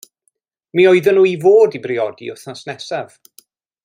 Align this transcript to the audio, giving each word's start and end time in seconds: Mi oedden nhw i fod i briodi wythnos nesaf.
Mi 0.77 0.85
oedden 0.91 1.15
nhw 1.19 1.27
i 1.33 1.35
fod 1.43 1.77
i 1.79 1.83
briodi 1.85 2.31
wythnos 2.31 2.65
nesaf. 2.71 3.15